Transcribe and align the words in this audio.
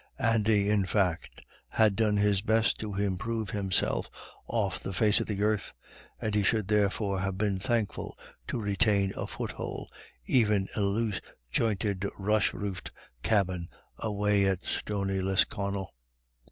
Andy, 0.17 0.67
in 0.67 0.83
fact, 0.87 1.43
had 1.69 1.95
done 1.95 2.17
his 2.17 2.41
best 2.41 2.79
to 2.79 2.95
improve 2.95 3.51
himself 3.51 4.09
off 4.47 4.79
the 4.79 4.93
face 4.93 5.19
of 5.19 5.27
the 5.27 5.43
earth, 5.43 5.73
and 6.19 6.33
he 6.33 6.41
should 6.41 6.67
therefore 6.67 7.19
have 7.19 7.37
been 7.37 7.59
thankful 7.59 8.17
to 8.47 8.59
retain 8.59 9.13
a 9.15 9.27
foothold, 9.27 9.91
even 10.25 10.67
in 10.75 10.81
a 10.81 10.81
loose 10.81 11.21
jointed, 11.51 12.03
rush 12.17 12.51
roofed 12.51 12.89
cabin 13.21 13.69
away 13.99 14.43
at 14.47 14.65
stony 14.65 15.21
Lisconnel. 15.21 15.93